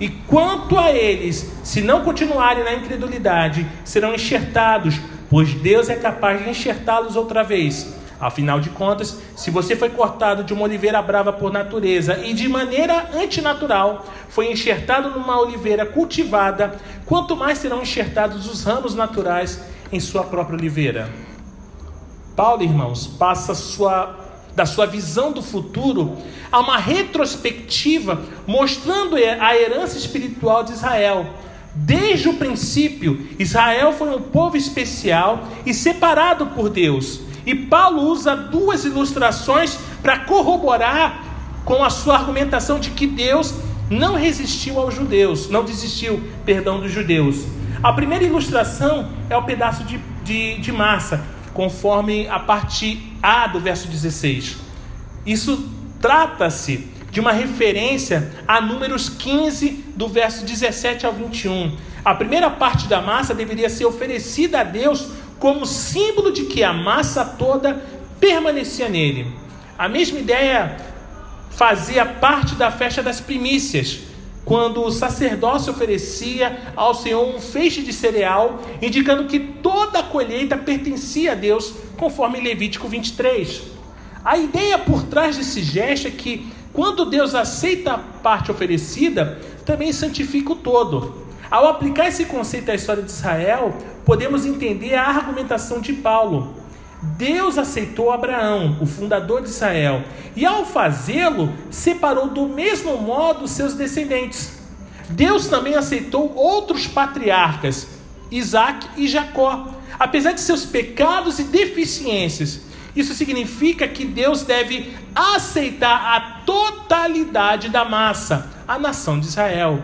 [0.00, 4.94] E quanto a eles, se não continuarem na incredulidade, serão enxertados,
[5.28, 7.94] pois Deus é capaz de enxertá-los outra vez.
[8.20, 12.48] Afinal de contas, se você foi cortado de uma oliveira brava por natureza e de
[12.48, 16.74] maneira antinatural foi enxertado numa oliveira cultivada,
[17.06, 21.08] quanto mais serão enxertados os ramos naturais em sua própria oliveira.
[22.34, 24.27] Paulo, irmãos, passa sua
[24.58, 26.18] da sua visão do futuro
[26.50, 31.24] a uma retrospectiva mostrando a herança espiritual de Israel.
[31.76, 37.20] Desde o princípio, Israel foi um povo especial e separado por Deus.
[37.46, 41.22] E Paulo usa duas ilustrações para corroborar
[41.64, 43.54] com a sua argumentação de que Deus
[43.88, 47.44] não resistiu aos judeus, não desistiu, perdão, dos judeus.
[47.80, 51.24] A primeira ilustração é o pedaço de, de, de massa,
[51.58, 54.58] conforme a parte A do verso 16.
[55.26, 55.68] Isso
[56.00, 61.76] trata-se de uma referência a números 15, do verso 17 ao 21.
[62.04, 65.08] A primeira parte da massa deveria ser oferecida a Deus
[65.40, 67.84] como símbolo de que a massa toda
[68.20, 69.26] permanecia nele.
[69.76, 70.76] A mesma ideia
[71.50, 73.98] fazia parte da festa das primícias,
[74.48, 80.56] quando o sacerdócio oferecia ao Senhor um feixe de cereal, indicando que toda a colheita
[80.56, 83.64] pertencia a Deus, conforme Levítico 23.
[84.24, 89.92] A ideia por trás desse gesto é que, quando Deus aceita a parte oferecida, também
[89.92, 91.26] santifica o todo.
[91.50, 96.54] Ao aplicar esse conceito à história de Israel, podemos entender a argumentação de Paulo.
[97.00, 100.02] Deus aceitou Abraão, o fundador de Israel,
[100.34, 104.58] e ao fazê-lo, separou do mesmo modo seus descendentes.
[105.10, 107.86] Deus também aceitou outros patriarcas,
[108.30, 112.60] Isaac e Jacó, apesar de seus pecados e deficiências.
[112.94, 119.80] Isso significa que Deus deve aceitar a totalidade da massa, a nação de Israel.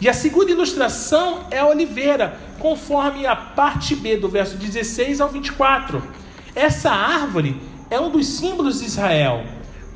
[0.00, 5.28] E a segunda ilustração é a oliveira, conforme a parte B do verso 16 ao
[5.28, 6.21] 24.
[6.54, 7.60] Essa árvore
[7.90, 9.44] é um dos símbolos de Israel.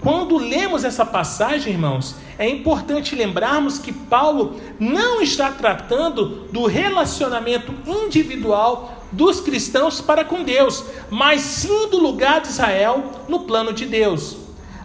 [0.00, 7.74] Quando lemos essa passagem, irmãos, é importante lembrarmos que Paulo não está tratando do relacionamento
[7.86, 13.86] individual dos cristãos para com Deus, mas sim do lugar de Israel no plano de
[13.86, 14.36] Deus.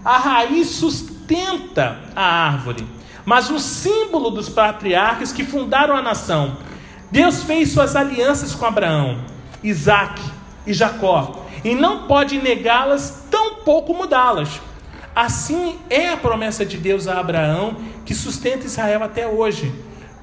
[0.04, 2.88] A raiz sustenta a árvore
[3.26, 6.58] mas um símbolo dos patriarcas que fundaram a nação.
[7.10, 9.20] Deus fez suas alianças com Abraão,
[9.64, 10.22] Isaac
[10.66, 14.60] e Jacó, e não pode negá-las, tampouco mudá-las.
[15.16, 19.74] Assim é a promessa de Deus a Abraão, que sustenta Israel até hoje.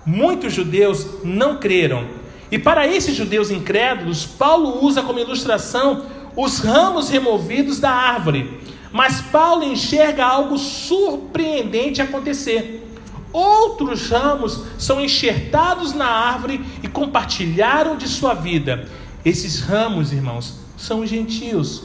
[0.05, 2.07] Muitos judeus não creram.
[2.51, 8.61] E para esses judeus incrédulos, Paulo usa como ilustração os ramos removidos da árvore.
[8.91, 12.87] Mas Paulo enxerga algo surpreendente acontecer.
[13.31, 18.89] Outros ramos são enxertados na árvore e compartilharam de sua vida.
[19.23, 21.83] Esses ramos, irmãos, são os gentios.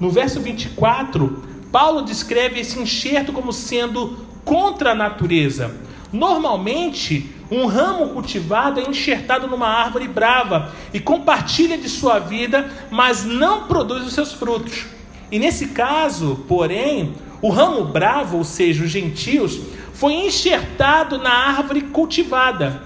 [0.00, 5.76] No verso 24, Paulo descreve esse enxerto como sendo contra a natureza.
[6.10, 13.24] Normalmente, um ramo cultivado é enxertado numa árvore brava e compartilha de sua vida, mas
[13.24, 14.86] não produz os seus frutos.
[15.30, 19.60] E nesse caso, porém, o ramo bravo, ou seja, os gentios,
[19.92, 22.82] foi enxertado na árvore cultivada,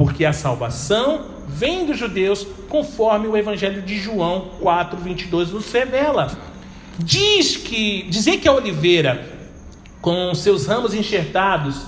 [0.00, 6.32] porque a salvação vem dos judeus, conforme o Evangelho de João 4, 22 nos revela.
[6.98, 9.30] Diz que dizer que a oliveira,
[10.00, 11.82] com seus ramos enxertados,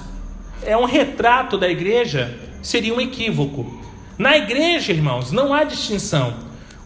[0.63, 3.81] é um retrato da igreja, seria um equívoco.
[4.19, 6.35] Na igreja, irmãos, não há distinção.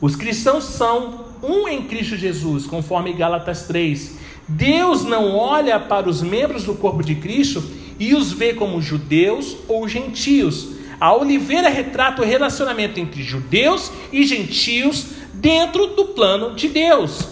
[0.01, 4.17] Os cristãos são um em Cristo Jesus, conforme Gálatas 3.
[4.47, 9.57] Deus não olha para os membros do corpo de Cristo e os vê como judeus
[9.67, 10.76] ou gentios.
[11.01, 17.29] A oliveira retrata o relacionamento entre judeus e gentios dentro do plano de Deus.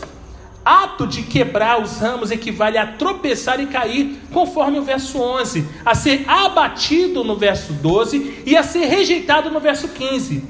[0.64, 5.94] Ato de quebrar os ramos equivale a tropeçar e cair, conforme o verso 11, a
[5.94, 10.42] ser abatido no verso 12 e a ser rejeitado no verso 15.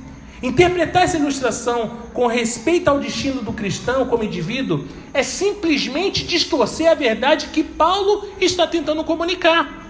[0.43, 6.95] Interpretar essa ilustração com respeito ao destino do cristão como indivíduo é simplesmente distorcer a
[6.95, 9.84] verdade que Paulo está tentando comunicar.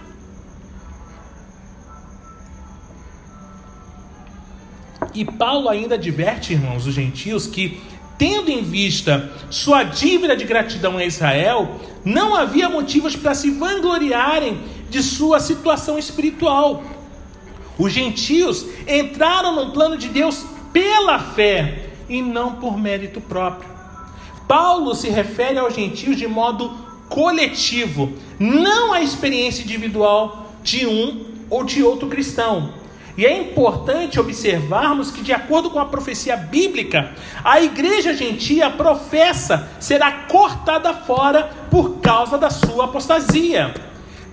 [5.15, 7.81] E Paulo ainda adverte, irmãos, os gentios, que,
[8.19, 14.59] tendo em vista sua dívida de gratidão a Israel, não havia motivos para se vangloriarem
[14.91, 16.83] de sua situação espiritual.
[17.79, 23.69] Os gentios entraram no plano de Deus pela fé e não por mérito próprio.
[24.49, 26.71] Paulo se refere aos gentios de modo
[27.09, 32.84] coletivo, não à experiência individual de um ou de outro cristão.
[33.17, 37.13] E é importante observarmos que, de acordo com a profecia bíblica,
[37.45, 43.73] a igreja gentia professa será cortada fora por causa da sua apostasia.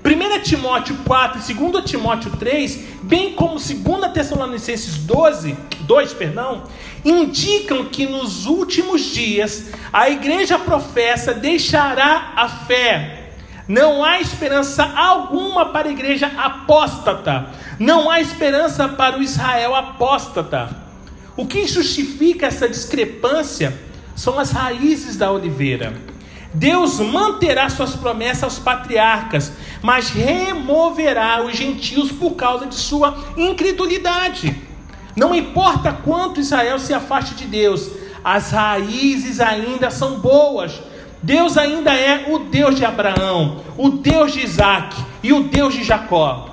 [0.04, 6.64] 1 Timóteo 4 e 2 Timóteo 3, bem como 2 Tessalonicenses 12, 2, perdão,
[7.06, 13.21] indicam que nos últimos dias a igreja professa deixará a fé.
[13.72, 17.48] Não há esperança alguma para a igreja apóstata.
[17.80, 20.76] Não há esperança para o Israel apóstata.
[21.38, 23.74] O que justifica essa discrepância
[24.14, 25.94] são as raízes da oliveira.
[26.54, 34.54] Deus manterá suas promessas aos patriarcas, mas removerá os gentios por causa de sua incredulidade.
[35.16, 37.90] Não importa quanto Israel se afaste de Deus,
[38.22, 40.91] as raízes ainda são boas.
[41.24, 45.84] Deus ainda é o Deus de Abraão, o Deus de Isaac e o Deus de
[45.84, 46.50] Jacó.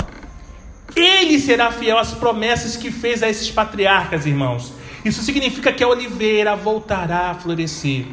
[0.94, 4.72] Ele será fiel às promessas que fez a esses patriarcas, irmãos.
[5.04, 8.06] Isso significa que a oliveira voltará a florescer.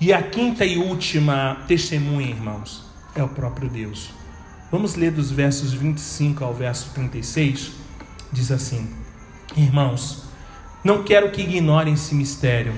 [0.00, 2.84] E a quinta e última testemunha, irmãos,
[3.14, 4.10] é o próprio Deus.
[4.70, 7.72] Vamos ler dos versos 25 ao verso 36.
[8.30, 8.88] Diz assim:
[9.56, 10.24] Irmãos,
[10.84, 12.74] não quero que ignorem esse mistério,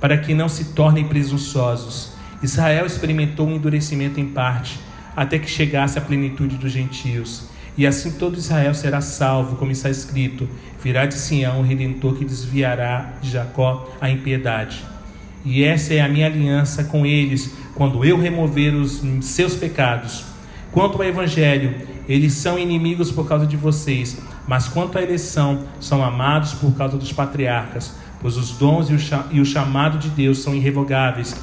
[0.00, 2.13] para que não se tornem presunçosos.
[2.44, 4.78] Israel experimentou um endurecimento em parte,
[5.16, 7.48] até que chegasse à plenitude dos gentios.
[7.76, 10.46] E assim todo Israel será salvo, como está escrito:
[10.82, 14.84] virá de Sião o redentor que desviará de Jacó a impiedade.
[15.42, 20.24] E essa é a minha aliança com eles, quando eu remover os seus pecados.
[20.70, 21.74] Quanto ao evangelho,
[22.08, 26.98] eles são inimigos por causa de vocês, mas quanto à eleição, são amados por causa
[26.98, 28.88] dos patriarcas, pois os dons
[29.30, 31.34] e o chamado de Deus são irrevogáveis.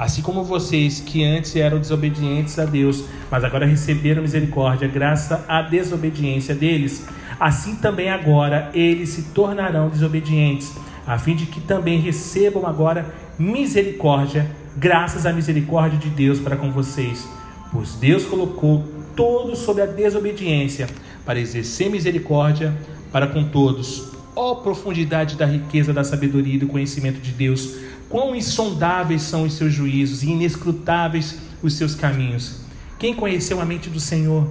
[0.00, 5.60] Assim como vocês, que antes eram desobedientes a Deus, mas agora receberam misericórdia graças à
[5.60, 7.06] desobediência deles,
[7.38, 10.74] assim também agora eles se tornarão desobedientes,
[11.06, 16.72] a fim de que também recebam agora misericórdia, graças à misericórdia de Deus para com
[16.72, 17.28] vocês.
[17.70, 18.82] Pois Deus colocou
[19.14, 20.88] todos sob a desobediência
[21.26, 22.74] para exercer misericórdia
[23.12, 24.12] para com todos.
[24.34, 27.74] Ó oh, profundidade da riqueza da sabedoria e do conhecimento de Deus,
[28.10, 32.60] quão insondáveis são os seus juízos e inescrutáveis os seus caminhos.
[32.98, 34.46] Quem conheceu a mente do Senhor?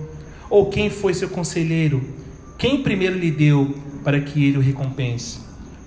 [0.50, 2.02] Ou quem foi seu conselheiro?
[2.58, 5.40] Quem primeiro lhe deu para que ele o recompense?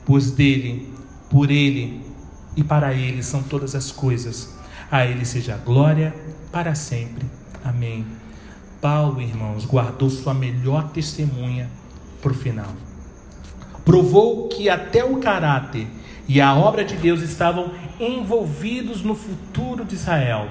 [0.04, 0.92] Pois dele,
[1.30, 2.02] por ele
[2.54, 4.54] e para ele são todas as coisas.
[4.90, 6.14] A ele seja a glória
[6.52, 7.24] para sempre.
[7.64, 8.04] Amém.
[8.80, 11.70] Paulo, irmãos, guardou sua melhor testemunha
[12.20, 12.72] para o final.
[13.84, 15.86] Provou que até o caráter
[16.28, 20.48] e a obra de Deus estavam envolvidos no futuro de Israel.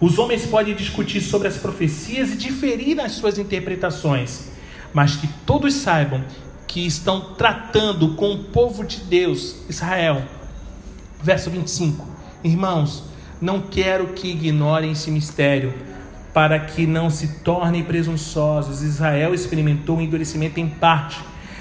[0.00, 4.50] Os homens podem discutir sobre as profecias e diferir nas suas interpretações,
[4.92, 6.22] mas que todos saibam
[6.66, 10.22] que estão tratando com o povo de Deus, Israel.
[11.22, 12.06] Verso 25:
[12.42, 13.04] Irmãos,
[13.40, 15.72] não quero que ignorem esse mistério
[16.34, 18.82] para que não se tornem presunçosos.
[18.82, 21.20] Israel experimentou um endurecimento em parte,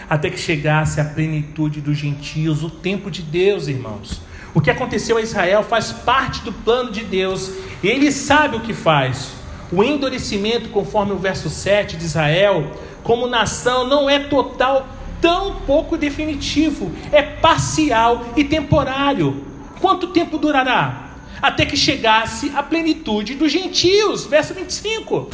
[0.10, 4.22] até que chegasse à plenitude dos gentios, o tempo de Deus, irmãos.
[4.54, 7.52] O que aconteceu a Israel faz parte do plano de Deus,
[7.84, 9.32] ele sabe o que faz.
[9.72, 12.72] O endurecimento, conforme o verso 7 de Israel,
[13.04, 14.88] como nação, não é total,
[15.20, 19.44] tão pouco definitivo, é parcial e temporário.
[19.80, 21.04] Quanto tempo durará?
[21.44, 24.24] até que chegasse a plenitude dos gentios.
[24.26, 25.30] Verso 25.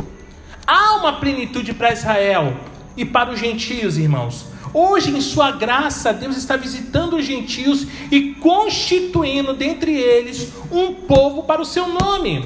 [0.65, 2.57] Há uma plenitude para Israel
[2.97, 4.47] e para os gentios, irmãos.
[4.73, 11.43] Hoje, em Sua graça, Deus está visitando os gentios e constituindo dentre eles um povo
[11.43, 12.45] para o seu nome.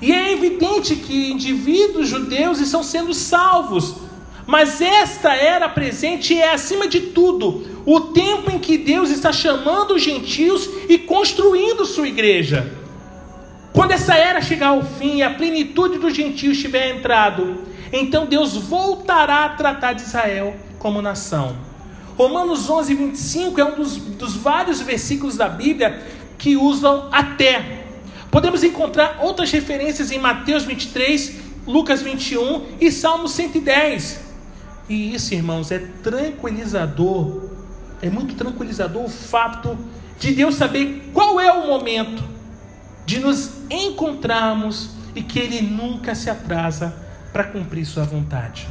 [0.00, 3.94] E é evidente que indivíduos judeus estão sendo salvos,
[4.46, 9.94] mas esta era presente é, acima de tudo, o tempo em que Deus está chamando
[9.94, 12.70] os gentios e construindo sua igreja.
[13.72, 18.56] Quando essa era chegar ao fim e a plenitude dos gentios tiver entrado, então Deus
[18.56, 21.56] voltará a tratar de Israel como nação.
[22.18, 26.02] Romanos 11, 25 é um dos, dos vários versículos da Bíblia
[26.36, 27.84] que usam até.
[28.32, 34.20] Podemos encontrar outras referências em Mateus 23, Lucas 21 e Salmo 110.
[34.88, 37.50] E isso, irmãos, é tranquilizador.
[38.02, 39.78] É muito tranquilizador o fato
[40.18, 42.24] de Deus saber qual é o momento
[43.06, 46.92] de nos encontrarmos e que Ele nunca se atrasa
[47.32, 48.66] para cumprir Sua vontade.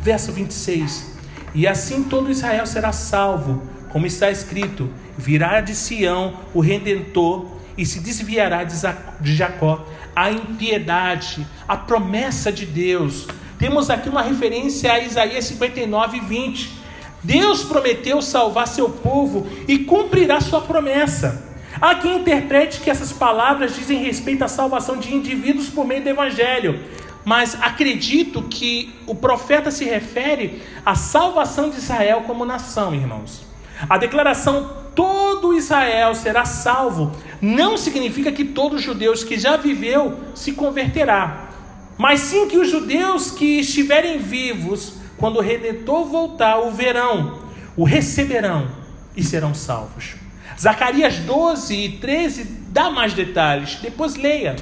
[0.00, 1.17] Verso 26:
[1.54, 7.46] E assim todo Israel será salvo, como está escrito: virá de Sião o redentor
[7.76, 13.28] e se desviará de Jacó a impiedade, a promessa de Deus.
[13.58, 16.78] Temos aqui uma referência a Isaías 59, 20.
[17.22, 21.46] Deus prometeu salvar seu povo e cumprirá sua promessa.
[21.80, 26.08] Há quem interprete que essas palavras dizem respeito à salvação de indivíduos por meio do
[26.08, 26.80] Evangelho,
[27.28, 33.42] mas acredito que o profeta se refere à salvação de Israel como nação, irmãos.
[33.86, 40.18] A declaração todo Israel será salvo não significa que todos os judeus que já viveu
[40.34, 41.50] se converterá,
[41.98, 47.40] mas sim que os judeus que estiverem vivos quando o redentor voltar o verão,
[47.76, 48.68] o receberão
[49.14, 50.14] e serão salvos.
[50.58, 54.56] Zacarias 12 e 13 dá mais detalhes, depois leia.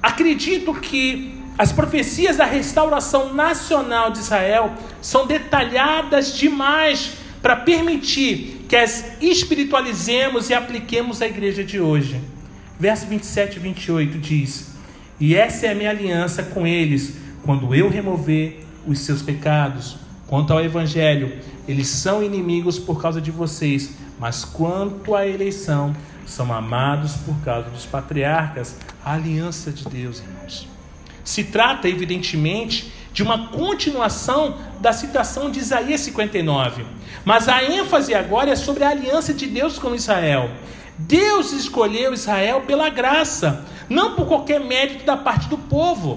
[0.00, 8.74] Acredito que As profecias da restauração nacional de Israel são detalhadas demais para permitir que
[8.74, 12.18] as espiritualizemos e apliquemos à igreja de hoje.
[12.78, 14.74] Verso 27 e 28 diz:
[15.20, 19.98] E essa é a minha aliança com eles, quando eu remover os seus pecados.
[20.26, 21.30] Quanto ao evangelho,
[21.68, 25.94] eles são inimigos por causa de vocês, mas quanto à eleição,
[26.24, 30.69] são amados por causa dos patriarcas, a aliança de Deus, irmãos.
[31.24, 36.84] Se trata, evidentemente, de uma continuação da citação de Isaías 59.
[37.24, 40.50] Mas a ênfase agora é sobre a aliança de Deus com Israel.
[40.96, 46.16] Deus escolheu Israel pela graça, não por qualquer mérito da parte do povo.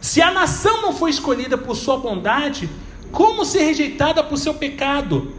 [0.00, 2.68] Se a nação não foi escolhida por sua bondade,
[3.10, 5.32] como ser rejeitada por seu pecado?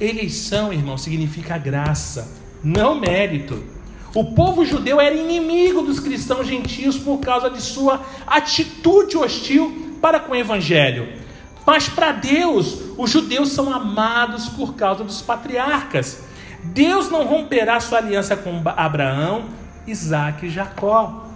[0.00, 3.62] Eleição, irmão, significa graça, não mérito.
[4.14, 10.20] O povo judeu era inimigo dos cristãos gentios por causa de sua atitude hostil para
[10.20, 11.08] com o evangelho.
[11.66, 16.22] Mas para Deus, os judeus são amados por causa dos patriarcas.
[16.62, 19.46] Deus não romperá sua aliança com Abraão,
[19.86, 21.26] Isaac e Jacó.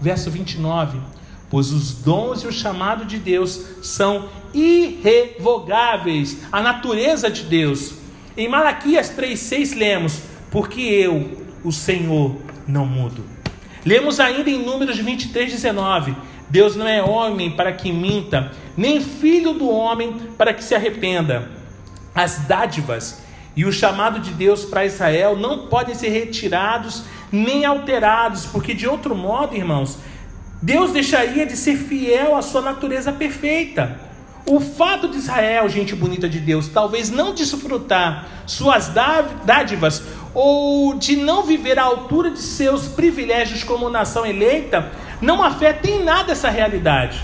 [0.00, 1.00] Verso 29.
[1.48, 7.94] Pois os dons e o chamado de Deus são irrevogáveis, a natureza de Deus.
[8.36, 10.20] Em Malaquias 3,6 lemos:
[10.50, 12.34] Porque eu, o Senhor
[12.66, 13.22] não mudo.
[13.84, 16.16] Lemos ainda em Números 23, 19:
[16.48, 21.50] Deus não é homem para que minta, nem filho do homem para que se arrependa.
[22.14, 23.22] As dádivas
[23.54, 28.88] e o chamado de Deus para Israel não podem ser retirados nem alterados, porque de
[28.88, 29.98] outro modo, irmãos,
[30.62, 34.00] Deus deixaria de ser fiel à sua natureza perfeita.
[34.46, 38.90] O fato de Israel, gente bonita de Deus, talvez não desfrutar suas
[39.44, 40.02] dádivas
[40.40, 46.04] ou de não viver à altura de seus privilégios como nação eleita, não afeta em
[46.04, 47.20] nada essa realidade.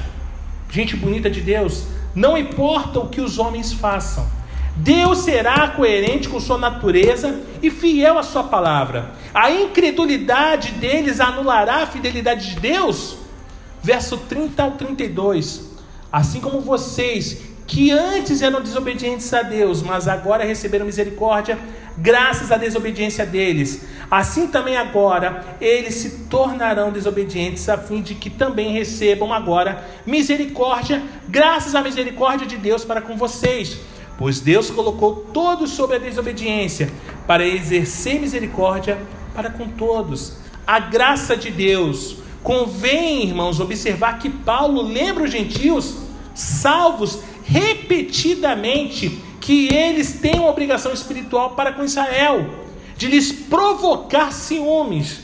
[0.69, 4.27] Gente bonita de Deus, não importa o que os homens façam,
[4.75, 9.13] Deus será coerente com sua natureza e fiel à sua palavra.
[9.33, 13.17] A incredulidade deles anulará a fidelidade de Deus?
[13.81, 15.71] Verso 30 ao 32.
[16.11, 21.57] Assim como vocês, que antes eram desobedientes a Deus, mas agora receberam misericórdia,
[21.97, 28.31] graças à desobediência deles, assim também agora eles se tornarão desobedientes, a fim de que
[28.31, 33.79] também recebam agora misericórdia, graças à misericórdia de Deus para com vocês.
[34.17, 36.91] Pois Deus colocou todos sobre a desobediência,
[37.27, 38.99] para exercer misericórdia
[39.35, 40.39] para com todos.
[40.67, 42.19] A graça de Deus.
[42.43, 45.97] Convém, irmãos, observar que Paulo lembra os gentios
[46.35, 52.47] salvos repetidamente que eles têm uma obrigação espiritual para com Israel,
[52.97, 55.21] de lhes provocar ciúmes.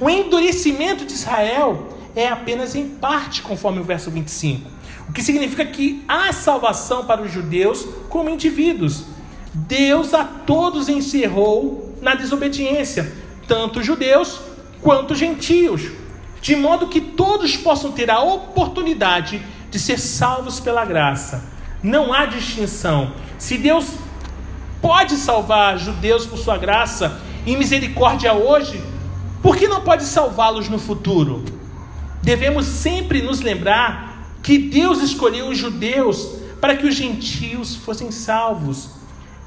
[0.00, 4.70] O endurecimento de Israel é apenas em parte, conforme o verso 25.
[5.08, 9.06] O que significa que há salvação para os judeus como indivíduos.
[9.52, 13.12] Deus a todos encerrou na desobediência,
[13.48, 14.42] tanto judeus
[14.80, 15.90] quanto gentios,
[16.40, 19.42] de modo que todos possam ter a oportunidade
[19.72, 21.42] de ser salvos pela graça.
[21.82, 23.25] Não há distinção.
[23.38, 23.94] Se Deus
[24.80, 28.82] pode salvar judeus por sua graça e misericórdia hoje,
[29.42, 31.44] por que não pode salvá-los no futuro?
[32.22, 38.90] Devemos sempre nos lembrar que Deus escolheu os judeus para que os gentios fossem salvos.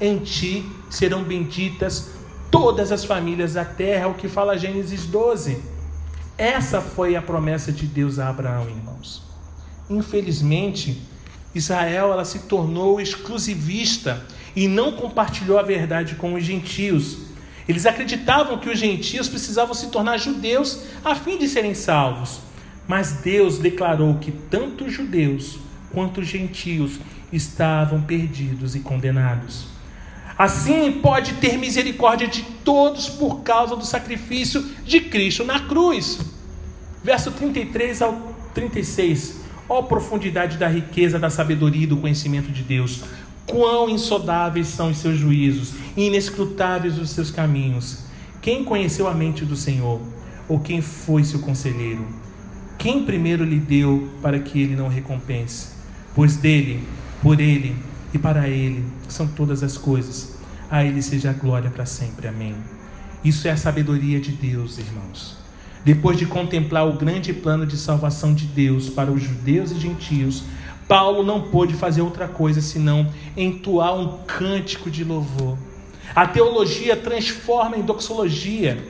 [0.00, 2.10] Em ti serão benditas
[2.50, 5.62] todas as famílias da terra, o que fala Gênesis 12.
[6.38, 9.22] Essa foi a promessa de Deus a Abraão, irmãos.
[9.90, 11.02] Infelizmente,
[11.54, 14.24] Israel ela se tornou exclusivista
[14.54, 17.18] e não compartilhou a verdade com os gentios.
[17.68, 22.40] Eles acreditavam que os gentios precisavam se tornar judeus a fim de serem salvos.
[22.86, 25.58] Mas Deus declarou que tanto os judeus
[25.92, 26.98] quanto os gentios
[27.32, 29.66] estavam perdidos e condenados.
[30.36, 36.18] Assim pode ter misericórdia de todos por causa do sacrifício de Cristo na cruz.
[37.04, 39.39] Verso 33 ao 36.
[39.70, 43.04] Ó oh, profundidade da riqueza, da sabedoria e do conhecimento de Deus.
[43.46, 48.00] Quão insondáveis são os seus juízos, inescrutáveis os seus caminhos.
[48.42, 50.00] Quem conheceu a mente do Senhor?
[50.48, 52.04] Ou quem foi seu conselheiro?
[52.78, 55.68] Quem primeiro lhe deu para que ele não recompense?
[56.16, 56.82] Pois dele,
[57.22, 57.76] por ele
[58.12, 60.36] e para ele são todas as coisas.
[60.68, 62.26] A ele seja a glória para sempre.
[62.26, 62.56] Amém.
[63.22, 65.39] Isso é a sabedoria de Deus, irmãos.
[65.84, 70.44] Depois de contemplar o grande plano de salvação de Deus para os judeus e gentios,
[70.86, 73.06] Paulo não pôde fazer outra coisa senão
[73.36, 75.56] entoar um cântico de louvor.
[76.14, 78.84] A teologia transforma em doxologia.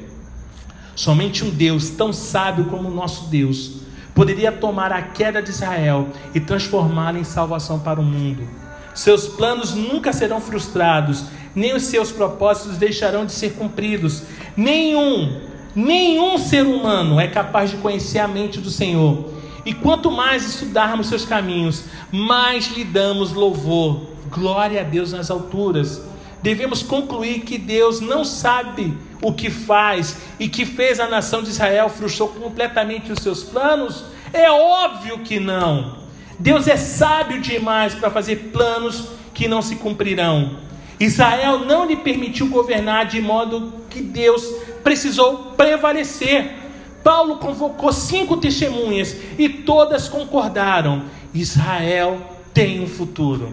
[0.97, 3.80] Somente um Deus tão sábio como o nosso Deus
[4.14, 8.49] poderia tomar a queda de Israel e transformá-la em salvação para o mundo.
[8.95, 11.24] Seus planos nunca serão frustrados,
[11.55, 14.22] nem os seus propósitos deixarão de ser cumpridos.
[14.57, 15.41] Nenhum,
[15.75, 19.29] nenhum ser humano é capaz de conhecer a mente do Senhor.
[19.64, 24.03] E quanto mais estudarmos seus caminhos, mais lhe damos louvor.
[24.31, 26.03] Glória a Deus nas alturas.
[26.43, 31.51] Devemos concluir que Deus não sabe o que faz e que fez a nação de
[31.51, 34.05] Israel frustrou completamente os seus planos?
[34.33, 35.99] É óbvio que não.
[36.39, 40.57] Deus é sábio demais para fazer planos que não se cumprirão.
[41.01, 44.45] Israel não lhe permitiu governar de modo que Deus
[44.85, 46.59] precisou prevalecer.
[47.03, 52.21] Paulo convocou cinco testemunhas e todas concordaram: Israel
[52.53, 53.51] tem um futuro.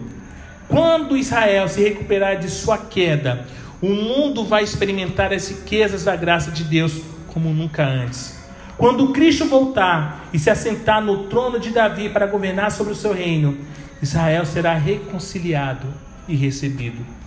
[0.68, 3.46] Quando Israel se recuperar de sua queda,
[3.80, 8.36] o mundo vai experimentar as riquezas da graça de Deus como nunca antes.
[8.76, 13.14] Quando Cristo voltar e se assentar no trono de Davi para governar sobre o seu
[13.14, 13.56] reino,
[14.02, 15.86] Israel será reconciliado
[16.28, 17.17] e recebido.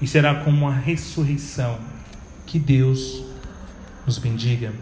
[0.00, 1.80] E será como uma ressurreição.
[2.46, 3.22] Que Deus
[4.06, 4.72] nos bendiga.